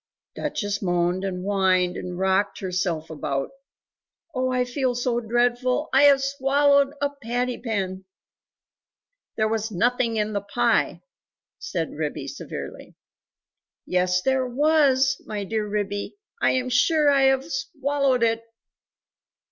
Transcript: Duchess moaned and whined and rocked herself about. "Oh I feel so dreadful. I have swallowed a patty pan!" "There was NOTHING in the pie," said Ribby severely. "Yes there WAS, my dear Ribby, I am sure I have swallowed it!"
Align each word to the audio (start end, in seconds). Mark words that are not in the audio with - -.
Duchess 0.33 0.81
moaned 0.81 1.23
and 1.23 1.43
whined 1.43 1.95
and 1.95 2.17
rocked 2.17 2.59
herself 2.59 3.11
about. 3.11 3.51
"Oh 4.33 4.51
I 4.51 4.65
feel 4.65 4.95
so 4.95 5.19
dreadful. 5.19 5.89
I 5.93 6.05
have 6.05 6.23
swallowed 6.23 6.95
a 6.99 7.11
patty 7.21 7.59
pan!" 7.59 8.05
"There 9.37 9.47
was 9.47 9.69
NOTHING 9.69 10.15
in 10.17 10.33
the 10.33 10.41
pie," 10.41 11.03
said 11.59 11.93
Ribby 11.93 12.27
severely. 12.27 12.95
"Yes 13.85 14.23
there 14.23 14.47
WAS, 14.47 15.21
my 15.27 15.43
dear 15.43 15.67
Ribby, 15.67 16.15
I 16.41 16.53
am 16.53 16.69
sure 16.69 17.11
I 17.11 17.25
have 17.25 17.45
swallowed 17.45 18.23
it!" 18.23 18.43